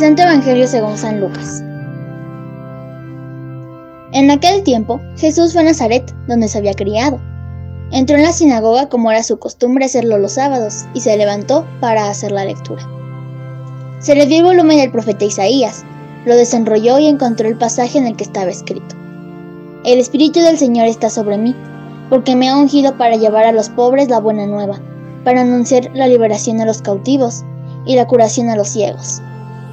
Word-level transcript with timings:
Santo 0.00 0.22
Evangelio 0.22 0.66
según 0.66 0.96
San 0.96 1.20
Lucas. 1.20 1.62
En 4.12 4.30
aquel 4.30 4.62
tiempo, 4.62 4.98
Jesús 5.18 5.52
fue 5.52 5.60
a 5.60 5.64
Nazaret, 5.66 6.14
donde 6.26 6.48
se 6.48 6.56
había 6.56 6.72
criado. 6.72 7.20
Entró 7.90 8.16
en 8.16 8.22
la 8.22 8.32
sinagoga 8.32 8.88
como 8.88 9.10
era 9.10 9.22
su 9.22 9.38
costumbre 9.38 9.84
hacerlo 9.84 10.16
los 10.16 10.32
sábados, 10.32 10.86
y 10.94 11.02
se 11.02 11.14
levantó 11.18 11.66
para 11.80 12.08
hacer 12.08 12.32
la 12.32 12.46
lectura. 12.46 12.82
Se 13.98 14.14
le 14.14 14.24
dio 14.24 14.38
el 14.38 14.44
volumen 14.44 14.78
del 14.78 14.90
profeta 14.90 15.26
Isaías, 15.26 15.84
lo 16.24 16.34
desenrolló 16.34 16.98
y 16.98 17.06
encontró 17.06 17.46
el 17.46 17.58
pasaje 17.58 17.98
en 17.98 18.06
el 18.06 18.16
que 18.16 18.24
estaba 18.24 18.50
escrito. 18.50 18.96
El 19.84 19.98
Espíritu 19.98 20.40
del 20.40 20.56
Señor 20.56 20.86
está 20.86 21.10
sobre 21.10 21.36
mí, 21.36 21.54
porque 22.08 22.36
me 22.36 22.48
ha 22.48 22.56
ungido 22.56 22.96
para 22.96 23.16
llevar 23.16 23.44
a 23.44 23.52
los 23.52 23.68
pobres 23.68 24.08
la 24.08 24.18
buena 24.18 24.46
nueva, 24.46 24.80
para 25.24 25.42
anunciar 25.42 25.90
la 25.92 26.06
liberación 26.06 26.58
a 26.62 26.64
los 26.64 26.80
cautivos 26.80 27.44
y 27.84 27.96
la 27.96 28.06
curación 28.06 28.48
a 28.48 28.56
los 28.56 28.70
ciegos, 28.70 29.20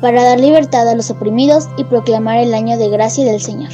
para 0.02 0.24
dar 0.24 0.40
libertad 0.40 0.88
a 0.88 0.96
los 0.96 1.10
oprimidos 1.10 1.68
y 1.78 1.84
proclamar 1.84 2.38
el 2.38 2.54
año 2.54 2.78
de 2.78 2.90
gracia 2.90 3.26
del 3.26 3.42
Señor. 3.42 3.72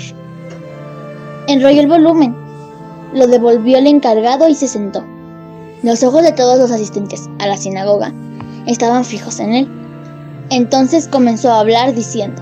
Enrolló 1.48 1.82
el 1.82 1.88
volumen, 1.88 2.36
lo 3.14 3.28
devolvió 3.28 3.78
el 3.78 3.88
encargado 3.88 4.48
y 4.48 4.56
se 4.56 4.68
sentó. 4.68 5.04
Los 5.84 6.04
ojos 6.04 6.24
de 6.24 6.32
todos 6.32 6.58
los 6.58 6.72
asistentes 6.72 7.30
a 7.40 7.48
la 7.48 7.58
sinagoga 7.58 8.14
estaban 8.66 9.04
fijos 9.04 9.40
en 9.40 9.54
él. 9.54 9.68
Entonces 10.50 11.08
comenzó 11.08 11.52
a 11.52 11.60
hablar 11.60 11.94
diciendo, 11.94 12.42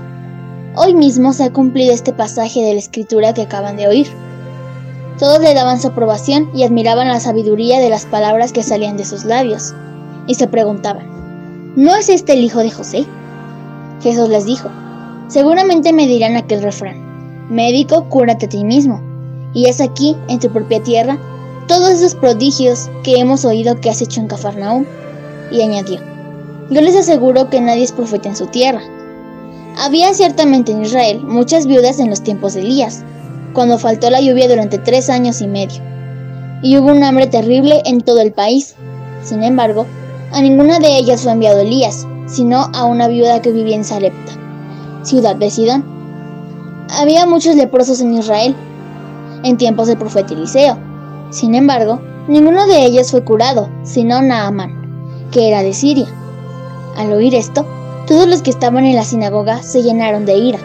Hoy 0.74 0.94
mismo 0.94 1.32
se 1.32 1.44
ha 1.44 1.52
cumplido 1.52 1.92
este 1.92 2.12
pasaje 2.12 2.62
de 2.62 2.72
la 2.72 2.78
escritura 2.78 3.34
que 3.34 3.42
acaban 3.42 3.76
de 3.76 3.88
oír. 3.88 4.06
Todos 5.18 5.40
le 5.40 5.52
daban 5.52 5.80
su 5.80 5.88
aprobación 5.88 6.48
y 6.54 6.62
admiraban 6.62 7.08
la 7.08 7.20
sabiduría 7.20 7.78
de 7.78 7.90
las 7.90 8.06
palabras 8.06 8.52
que 8.52 8.62
salían 8.62 8.96
de 8.96 9.04
sus 9.04 9.24
labios, 9.24 9.74
y 10.26 10.34
se 10.34 10.48
preguntaban, 10.48 11.74
¿no 11.76 11.94
es 11.94 12.08
este 12.08 12.32
el 12.32 12.44
hijo 12.44 12.60
de 12.60 12.70
José? 12.70 13.06
Jesús 14.02 14.28
les 14.28 14.44
dijo, 14.44 14.68
seguramente 15.28 15.92
me 15.92 16.06
dirán 16.06 16.36
aquel 16.36 16.62
refrán, 16.62 17.48
médico, 17.48 18.08
cúrate 18.08 18.46
a 18.46 18.48
ti 18.48 18.64
mismo, 18.64 19.00
y 19.54 19.66
es 19.66 19.80
aquí, 19.80 20.16
en 20.28 20.38
tu 20.38 20.50
propia 20.50 20.82
tierra, 20.82 21.18
todos 21.68 21.90
esos 21.90 22.14
prodigios 22.14 22.90
que 23.02 23.18
hemos 23.18 23.44
oído 23.44 23.80
que 23.80 23.90
has 23.90 24.02
hecho 24.02 24.20
en 24.20 24.28
Cafarnaúm. 24.28 24.84
Y 25.50 25.60
añadió, 25.60 26.00
yo 26.70 26.80
les 26.80 26.96
aseguro 26.96 27.50
que 27.50 27.60
nadie 27.60 27.84
es 27.84 27.92
profeta 27.92 28.28
en 28.28 28.36
su 28.36 28.46
tierra. 28.46 28.80
Había 29.78 30.12
ciertamente 30.14 30.72
en 30.72 30.82
Israel 30.82 31.20
muchas 31.22 31.66
viudas 31.66 31.98
en 31.98 32.10
los 32.10 32.22
tiempos 32.22 32.54
de 32.54 32.60
Elías, 32.60 33.04
cuando 33.52 33.78
faltó 33.78 34.10
la 34.10 34.20
lluvia 34.20 34.48
durante 34.48 34.78
tres 34.78 35.10
años 35.10 35.40
y 35.42 35.46
medio, 35.46 35.82
y 36.62 36.78
hubo 36.78 36.90
un 36.90 37.04
hambre 37.04 37.26
terrible 37.26 37.82
en 37.84 38.00
todo 38.00 38.20
el 38.20 38.32
país. 38.32 38.74
Sin 39.22 39.42
embargo, 39.42 39.86
a 40.32 40.40
ninguna 40.40 40.78
de 40.78 40.96
ellas 40.96 41.22
fue 41.22 41.32
enviado 41.32 41.60
Elías, 41.60 42.06
sino 42.32 42.70
a 42.72 42.86
una 42.86 43.08
viuda 43.08 43.42
que 43.42 43.52
vivía 43.52 43.76
en 43.76 43.84
Sarepta, 43.84 44.32
ciudad 45.02 45.36
de 45.36 45.50
Sidón. 45.50 45.84
Había 46.98 47.26
muchos 47.26 47.56
leprosos 47.56 48.00
en 48.00 48.14
Israel, 48.14 48.56
en 49.44 49.58
tiempos 49.58 49.88
del 49.88 49.98
profeta 49.98 50.32
Eliseo. 50.32 50.78
Sin 51.30 51.54
embargo, 51.54 52.00
ninguno 52.28 52.66
de 52.66 52.86
ellos 52.86 53.10
fue 53.10 53.22
curado, 53.22 53.68
sino 53.82 54.22
Naamán, 54.22 55.28
que 55.30 55.48
era 55.48 55.62
de 55.62 55.74
Siria. 55.74 56.06
Al 56.96 57.12
oír 57.12 57.34
esto, 57.34 57.66
todos 58.06 58.26
los 58.26 58.40
que 58.40 58.50
estaban 58.50 58.86
en 58.86 58.96
la 58.96 59.04
sinagoga 59.04 59.62
se 59.62 59.82
llenaron 59.82 60.24
de 60.24 60.36
ira, 60.36 60.58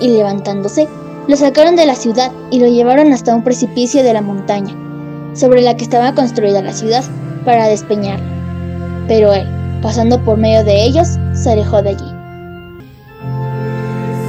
y 0.00 0.08
levantándose, 0.08 0.88
lo 1.28 1.36
sacaron 1.36 1.76
de 1.76 1.86
la 1.86 1.94
ciudad 1.94 2.32
y 2.50 2.58
lo 2.58 2.66
llevaron 2.66 3.12
hasta 3.12 3.34
un 3.34 3.44
precipicio 3.44 4.02
de 4.02 4.14
la 4.14 4.22
montaña, 4.22 4.74
sobre 5.34 5.60
la 5.60 5.76
que 5.76 5.84
estaba 5.84 6.14
construida 6.14 6.62
la 6.62 6.72
ciudad, 6.72 7.04
para 7.44 7.68
despeñarla. 7.68 8.24
Pero 9.08 9.32
él, 9.32 9.61
pasando 9.82 10.18
por 10.24 10.38
medio 10.38 10.64
de 10.64 10.84
ellos, 10.84 11.18
se 11.34 11.50
alejó 11.50 11.82
de 11.82 11.90
allí. 11.90 12.14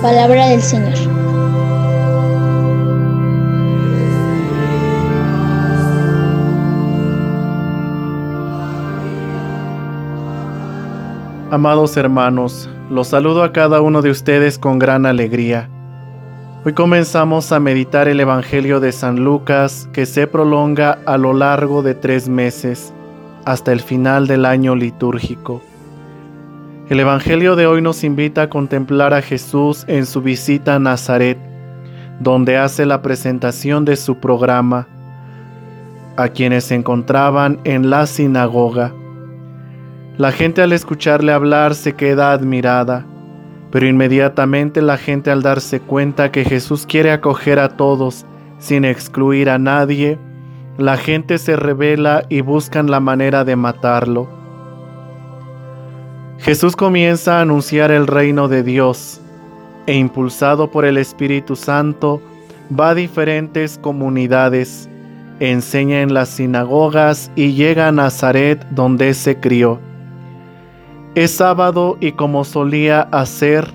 Palabra 0.01 0.49
del 0.49 0.61
Señor. 0.61 0.93
Amados 11.51 11.95
hermanos, 11.97 12.67
los 12.89 13.09
saludo 13.09 13.43
a 13.43 13.53
cada 13.53 13.79
uno 13.79 14.01
de 14.01 14.09
ustedes 14.09 14.57
con 14.57 14.79
gran 14.79 15.05
alegría. 15.05 15.69
Hoy 16.65 16.73
comenzamos 16.73 17.51
a 17.51 17.59
meditar 17.59 18.07
el 18.07 18.19
Evangelio 18.19 18.79
de 18.79 18.91
San 18.91 19.23
Lucas 19.23 19.87
que 19.93 20.07
se 20.07 20.25
prolonga 20.25 20.97
a 21.05 21.17
lo 21.17 21.31
largo 21.33 21.83
de 21.83 21.93
tres 21.93 22.27
meses, 22.27 22.91
hasta 23.45 23.71
el 23.71 23.81
final 23.81 24.27
del 24.27 24.45
año 24.45 24.75
litúrgico. 24.75 25.61
El 26.89 26.99
Evangelio 26.99 27.55
de 27.55 27.67
hoy 27.67 27.81
nos 27.81 28.03
invita 28.03 28.43
a 28.43 28.49
contemplar 28.49 29.13
a 29.13 29.21
Jesús 29.21 29.85
en 29.87 30.05
su 30.05 30.21
visita 30.21 30.75
a 30.75 30.79
Nazaret, 30.79 31.37
donde 32.19 32.57
hace 32.57 32.85
la 32.85 33.01
presentación 33.01 33.85
de 33.85 33.95
su 33.95 34.17
programa 34.17 34.87
a 36.17 36.29
quienes 36.29 36.65
se 36.65 36.75
encontraban 36.75 37.59
en 37.63 37.89
la 37.89 38.05
sinagoga. 38.05 38.93
La 40.17 40.31
gente 40.31 40.61
al 40.61 40.73
escucharle 40.73 41.31
hablar 41.31 41.73
se 41.73 41.93
queda 41.93 42.31
admirada 42.31 43.05
pero 43.73 43.87
inmediatamente 43.87 44.83
la 44.83 44.97
gente 44.97 45.31
al 45.31 45.41
darse 45.41 45.79
cuenta 45.79 46.31
que 46.31 46.45
Jesús 46.45 46.85
quiere 46.85 47.11
acoger 47.11 47.57
a 47.57 47.69
todos 47.69 48.23
sin 48.59 48.85
excluir 48.85 49.49
a 49.49 49.57
nadie, 49.57 50.19
la 50.77 50.97
gente 50.97 51.37
se 51.37 51.55
revela 51.55 52.23
y 52.29 52.41
buscan 52.41 52.89
la 52.89 52.99
manera 52.99 53.43
de 53.43 53.55
matarlo. 53.55 54.27
Jesús 56.39 56.75
comienza 56.75 57.37
a 57.37 57.41
anunciar 57.41 57.91
el 57.91 58.07
reino 58.07 58.47
de 58.47 58.63
Dios 58.63 59.21
e 59.85 59.95
impulsado 59.95 60.71
por 60.71 60.85
el 60.85 60.97
Espíritu 60.97 61.55
Santo 61.55 62.21
va 62.77 62.89
a 62.89 62.95
diferentes 62.95 63.77
comunidades, 63.77 64.89
enseña 65.39 66.01
en 66.01 66.13
las 66.13 66.29
sinagogas 66.29 67.31
y 67.35 67.53
llega 67.53 67.87
a 67.87 67.91
Nazaret 67.91 68.65
donde 68.71 69.13
se 69.13 69.39
crió. 69.39 69.79
Es 71.15 71.31
sábado 71.31 71.97
y 71.99 72.13
como 72.13 72.43
solía 72.43 73.01
hacer, 73.11 73.67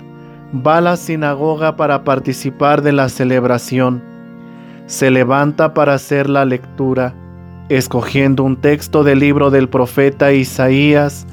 va 0.53 0.77
a 0.77 0.81
la 0.81 0.97
sinagoga 0.97 1.75
para 1.75 2.03
participar 2.03 2.81
de 2.81 2.91
la 2.91 3.07
celebración. 3.07 4.08
Se 4.89 5.09
levanta 5.09 5.73
para 5.73 5.93
hacer 5.93 6.29
la 6.29 6.43
lectura, 6.43 7.13
escogiendo 7.69 8.43
un 8.43 8.57
texto 8.57 9.05
del 9.05 9.19
libro 9.19 9.51
del 9.51 9.69
profeta 9.69 10.33
Isaías 10.33 11.25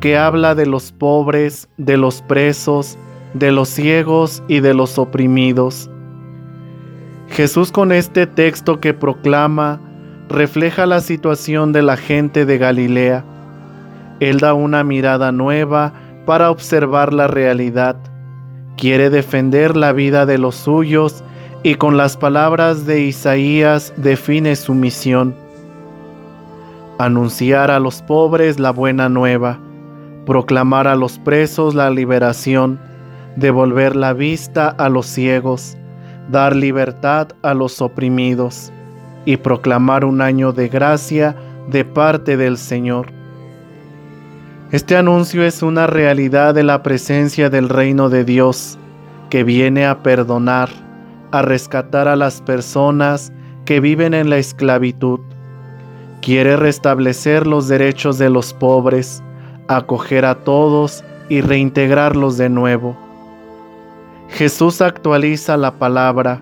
que 0.00 0.18
habla 0.18 0.54
de 0.54 0.66
los 0.66 0.92
pobres, 0.92 1.68
de 1.78 1.96
los 1.96 2.20
presos, 2.20 2.98
de 3.32 3.52
los 3.52 3.70
ciegos 3.70 4.42
y 4.48 4.60
de 4.60 4.74
los 4.74 4.98
oprimidos. 4.98 5.88
Jesús 7.28 7.72
con 7.72 7.92
este 7.92 8.26
texto 8.26 8.80
que 8.80 8.92
proclama 8.92 9.80
refleja 10.28 10.84
la 10.84 11.00
situación 11.00 11.72
de 11.72 11.80
la 11.82 11.96
gente 11.96 12.44
de 12.44 12.58
Galilea 12.58 13.24
él 14.20 14.38
da 14.40 14.54
una 14.54 14.82
mirada 14.82 15.30
nueva 15.30 15.92
para 16.24 16.50
observar 16.50 17.12
la 17.12 17.26
realidad. 17.26 17.96
Quiere 18.76 19.10
defender 19.10 19.76
la 19.76 19.92
vida 19.92 20.26
de 20.26 20.38
los 20.38 20.54
suyos 20.54 21.22
y 21.66 21.74
con 21.74 21.96
las 21.96 22.16
palabras 22.16 22.86
de 22.86 23.00
Isaías 23.00 23.92
define 23.96 24.54
su 24.54 24.72
misión. 24.72 25.34
Anunciar 26.96 27.72
a 27.72 27.80
los 27.80 28.02
pobres 28.02 28.60
la 28.60 28.70
buena 28.70 29.08
nueva, 29.08 29.58
proclamar 30.26 30.86
a 30.86 30.94
los 30.94 31.18
presos 31.18 31.74
la 31.74 31.90
liberación, 31.90 32.78
devolver 33.34 33.96
la 33.96 34.12
vista 34.12 34.68
a 34.68 34.88
los 34.88 35.06
ciegos, 35.06 35.76
dar 36.30 36.54
libertad 36.54 37.30
a 37.42 37.52
los 37.52 37.82
oprimidos 37.82 38.72
y 39.24 39.36
proclamar 39.36 40.04
un 40.04 40.20
año 40.20 40.52
de 40.52 40.68
gracia 40.68 41.34
de 41.68 41.84
parte 41.84 42.36
del 42.36 42.58
Señor. 42.58 43.08
Este 44.70 44.96
anuncio 44.96 45.42
es 45.42 45.64
una 45.64 45.88
realidad 45.88 46.54
de 46.54 46.62
la 46.62 46.84
presencia 46.84 47.50
del 47.50 47.68
reino 47.68 48.08
de 48.08 48.24
Dios 48.24 48.78
que 49.30 49.42
viene 49.42 49.84
a 49.84 50.04
perdonar, 50.04 50.85
a 51.38 51.42
rescatar 51.42 52.08
a 52.08 52.16
las 52.16 52.40
personas 52.40 53.32
que 53.64 53.80
viven 53.80 54.14
en 54.14 54.30
la 54.30 54.38
esclavitud. 54.38 55.20
Quiere 56.22 56.56
restablecer 56.56 57.46
los 57.46 57.68
derechos 57.68 58.18
de 58.18 58.30
los 58.30 58.52
pobres, 58.52 59.22
acoger 59.68 60.24
a 60.24 60.36
todos 60.36 61.04
y 61.28 61.40
reintegrarlos 61.40 62.36
de 62.38 62.48
nuevo. 62.48 62.96
Jesús 64.28 64.80
actualiza 64.80 65.56
la 65.56 65.72
palabra. 65.72 66.40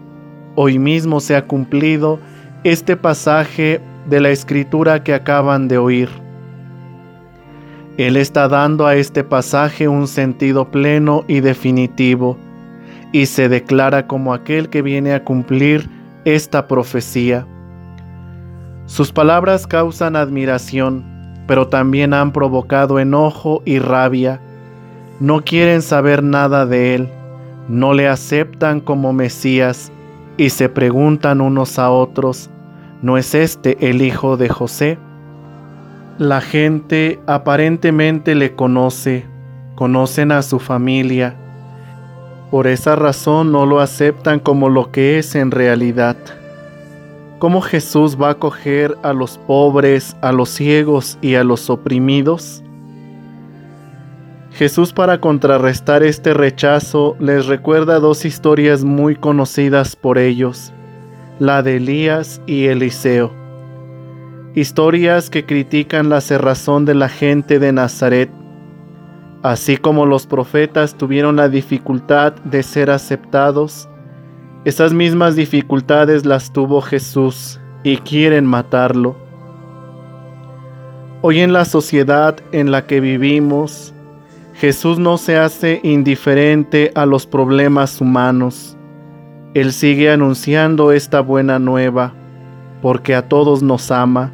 Hoy 0.54 0.78
mismo 0.78 1.20
se 1.20 1.36
ha 1.36 1.46
cumplido 1.46 2.18
este 2.62 2.96
pasaje 2.96 3.80
de 4.08 4.20
la 4.20 4.30
escritura 4.30 5.02
que 5.02 5.14
acaban 5.14 5.68
de 5.68 5.78
oír. 5.78 6.08
Él 7.96 8.16
está 8.16 8.48
dando 8.48 8.86
a 8.86 8.96
este 8.96 9.22
pasaje 9.22 9.86
un 9.86 10.08
sentido 10.08 10.70
pleno 10.70 11.24
y 11.28 11.40
definitivo, 11.40 12.36
y 13.14 13.26
se 13.26 13.48
declara 13.48 14.08
como 14.08 14.34
aquel 14.34 14.68
que 14.70 14.82
viene 14.82 15.14
a 15.14 15.22
cumplir 15.22 15.88
esta 16.24 16.66
profecía. 16.66 17.46
Sus 18.86 19.12
palabras 19.12 19.68
causan 19.68 20.16
admiración, 20.16 21.04
pero 21.46 21.68
también 21.68 22.12
han 22.12 22.32
provocado 22.32 22.98
enojo 22.98 23.62
y 23.64 23.78
rabia. 23.78 24.40
no 25.20 25.42
quieren 25.42 25.80
saber 25.80 26.24
nada 26.24 26.66
de 26.66 26.96
él, 26.96 27.08
no 27.68 27.94
le 27.94 28.08
aceptan 28.08 28.80
como 28.80 29.12
Mesías 29.12 29.92
y 30.36 30.50
se 30.50 30.68
preguntan 30.68 31.40
unos 31.40 31.78
a 31.78 31.90
otros, 31.90 32.50
¿no 33.00 33.16
es 33.16 33.32
este 33.36 33.90
el 33.90 34.02
hijo 34.02 34.36
de 34.36 34.48
José? 34.48 34.98
La 36.18 36.40
gente 36.40 37.20
aparentemente 37.28 38.34
le 38.34 38.56
conoce, 38.56 39.24
conocen 39.76 40.32
a 40.32 40.42
su 40.42 40.58
familia, 40.58 41.36
por 42.54 42.68
esa 42.68 42.94
razón 42.94 43.50
no 43.50 43.66
lo 43.66 43.80
aceptan 43.80 44.38
como 44.38 44.68
lo 44.68 44.92
que 44.92 45.18
es 45.18 45.34
en 45.34 45.50
realidad. 45.50 46.16
¿Cómo 47.40 47.60
Jesús 47.60 48.16
va 48.16 48.28
a 48.28 48.30
acoger 48.30 48.96
a 49.02 49.12
los 49.12 49.38
pobres, 49.38 50.16
a 50.20 50.30
los 50.30 50.50
ciegos 50.50 51.18
y 51.20 51.34
a 51.34 51.42
los 51.42 51.68
oprimidos? 51.68 52.62
Jesús 54.52 54.92
para 54.92 55.18
contrarrestar 55.20 56.04
este 56.04 56.32
rechazo 56.32 57.16
les 57.18 57.46
recuerda 57.46 57.98
dos 57.98 58.24
historias 58.24 58.84
muy 58.84 59.16
conocidas 59.16 59.96
por 59.96 60.16
ellos, 60.16 60.72
la 61.40 61.60
de 61.60 61.78
Elías 61.78 62.40
y 62.46 62.66
Eliseo. 62.66 63.32
Historias 64.54 65.28
que 65.28 65.44
critican 65.44 66.08
la 66.08 66.20
cerrazón 66.20 66.84
de 66.84 66.94
la 66.94 67.08
gente 67.08 67.58
de 67.58 67.72
Nazaret 67.72 68.30
Así 69.44 69.76
como 69.76 70.06
los 70.06 70.26
profetas 70.26 70.94
tuvieron 70.94 71.36
la 71.36 71.50
dificultad 71.50 72.32
de 72.44 72.62
ser 72.62 72.88
aceptados, 72.90 73.90
esas 74.64 74.94
mismas 74.94 75.36
dificultades 75.36 76.24
las 76.24 76.50
tuvo 76.50 76.80
Jesús 76.80 77.60
y 77.82 77.98
quieren 77.98 78.46
matarlo. 78.46 79.16
Hoy 81.20 81.40
en 81.40 81.52
la 81.52 81.66
sociedad 81.66 82.36
en 82.52 82.70
la 82.70 82.86
que 82.86 83.00
vivimos, 83.00 83.92
Jesús 84.54 84.98
no 84.98 85.18
se 85.18 85.36
hace 85.36 85.78
indiferente 85.82 86.90
a 86.94 87.04
los 87.04 87.26
problemas 87.26 88.00
humanos. 88.00 88.78
Él 89.52 89.74
sigue 89.74 90.10
anunciando 90.10 90.90
esta 90.90 91.20
buena 91.20 91.58
nueva 91.58 92.14
porque 92.80 93.14
a 93.14 93.28
todos 93.28 93.62
nos 93.62 93.90
ama, 93.90 94.32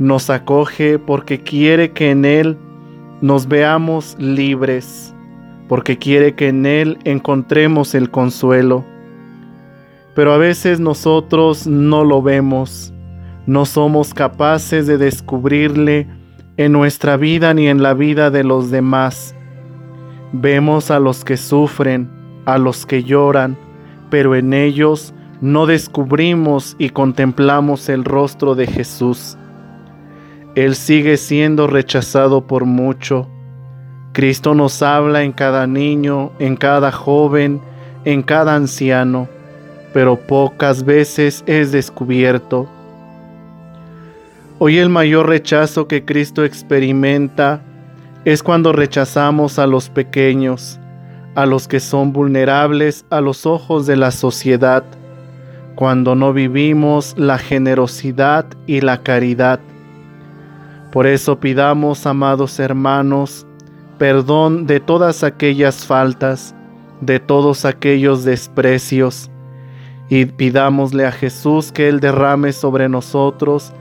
nos 0.00 0.28
acoge 0.28 0.98
porque 0.98 1.40
quiere 1.40 1.92
que 1.92 2.10
en 2.10 2.24
Él 2.24 2.58
nos 3.24 3.48
veamos 3.48 4.16
libres, 4.18 5.14
porque 5.66 5.96
quiere 5.96 6.34
que 6.34 6.48
en 6.48 6.66
Él 6.66 6.98
encontremos 7.04 7.94
el 7.94 8.10
consuelo. 8.10 8.84
Pero 10.14 10.34
a 10.34 10.36
veces 10.36 10.78
nosotros 10.78 11.66
no 11.66 12.04
lo 12.04 12.20
vemos, 12.20 12.92
no 13.46 13.64
somos 13.64 14.12
capaces 14.12 14.86
de 14.86 14.98
descubrirle 14.98 16.06
en 16.58 16.72
nuestra 16.72 17.16
vida 17.16 17.54
ni 17.54 17.66
en 17.66 17.82
la 17.82 17.94
vida 17.94 18.30
de 18.30 18.44
los 18.44 18.70
demás. 18.70 19.34
Vemos 20.34 20.90
a 20.90 20.98
los 20.98 21.24
que 21.24 21.38
sufren, 21.38 22.10
a 22.44 22.58
los 22.58 22.84
que 22.84 23.04
lloran, 23.04 23.56
pero 24.10 24.34
en 24.34 24.52
ellos 24.52 25.14
no 25.40 25.64
descubrimos 25.64 26.76
y 26.78 26.90
contemplamos 26.90 27.88
el 27.88 28.04
rostro 28.04 28.54
de 28.54 28.66
Jesús. 28.66 29.38
Él 30.54 30.76
sigue 30.76 31.16
siendo 31.16 31.66
rechazado 31.66 32.46
por 32.46 32.64
mucho. 32.64 33.28
Cristo 34.12 34.54
nos 34.54 34.82
habla 34.82 35.24
en 35.24 35.32
cada 35.32 35.66
niño, 35.66 36.30
en 36.38 36.54
cada 36.54 36.92
joven, 36.92 37.60
en 38.04 38.22
cada 38.22 38.54
anciano, 38.54 39.28
pero 39.92 40.16
pocas 40.16 40.84
veces 40.84 41.42
es 41.46 41.72
descubierto. 41.72 42.68
Hoy 44.60 44.78
el 44.78 44.90
mayor 44.90 45.28
rechazo 45.28 45.88
que 45.88 46.04
Cristo 46.04 46.44
experimenta 46.44 47.60
es 48.24 48.44
cuando 48.44 48.72
rechazamos 48.72 49.58
a 49.58 49.66
los 49.66 49.90
pequeños, 49.90 50.78
a 51.34 51.46
los 51.46 51.66
que 51.66 51.80
son 51.80 52.12
vulnerables 52.12 53.04
a 53.10 53.20
los 53.20 53.44
ojos 53.44 53.86
de 53.86 53.96
la 53.96 54.12
sociedad, 54.12 54.84
cuando 55.74 56.14
no 56.14 56.32
vivimos 56.32 57.14
la 57.18 57.38
generosidad 57.38 58.46
y 58.68 58.80
la 58.80 59.02
caridad 59.02 59.58
por 60.94 61.08
eso 61.08 61.40
pidamos, 61.40 62.06
amados 62.06 62.60
hermanos, 62.60 63.44
perdón 63.98 64.64
de 64.64 64.78
todas 64.78 65.24
aquellas 65.24 65.84
faltas, 65.84 66.54
de 67.00 67.18
todos 67.18 67.64
aquellos 67.64 68.22
desprecios, 68.22 69.28
y 70.08 70.26
pidámosle 70.26 71.04
a 71.04 71.10
Jesús 71.10 71.72
que 71.72 71.88
Él 71.88 71.98
derrame 71.98 72.52
sobre 72.52 72.88
nosotros 72.88 73.72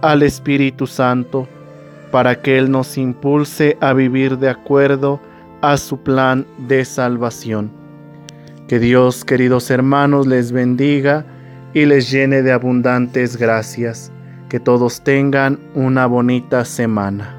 al 0.00 0.22
Espíritu 0.22 0.86
Santo, 0.86 1.46
para 2.10 2.40
que 2.40 2.56
Él 2.56 2.70
nos 2.70 2.96
impulse 2.96 3.76
a 3.82 3.92
vivir 3.92 4.38
de 4.38 4.48
acuerdo 4.48 5.20
a 5.60 5.76
su 5.76 5.98
plan 5.98 6.46
de 6.56 6.86
salvación. 6.86 7.70
Que 8.66 8.78
Dios, 8.78 9.26
queridos 9.26 9.70
hermanos, 9.70 10.26
les 10.26 10.52
bendiga 10.52 11.26
y 11.74 11.84
les 11.84 12.10
llene 12.10 12.40
de 12.40 12.52
abundantes 12.52 13.36
gracias. 13.36 14.10
Que 14.48 14.60
todos 14.60 15.02
tengan 15.02 15.58
una 15.74 16.06
bonita 16.06 16.64
semana. 16.64 17.35